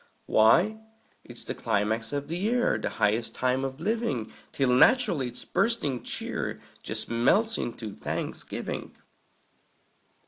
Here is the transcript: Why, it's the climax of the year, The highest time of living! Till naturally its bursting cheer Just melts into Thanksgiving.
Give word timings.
Why, 0.25 0.79
it's 1.23 1.43
the 1.43 1.53
climax 1.53 2.11
of 2.11 2.27
the 2.27 2.35
year, 2.35 2.79
The 2.79 2.89
highest 2.97 3.35
time 3.35 3.63
of 3.63 3.79
living! 3.79 4.33
Till 4.51 4.71
naturally 4.71 5.27
its 5.27 5.45
bursting 5.45 6.01
cheer 6.01 6.59
Just 6.81 7.07
melts 7.07 7.55
into 7.59 7.93
Thanksgiving. 7.95 8.95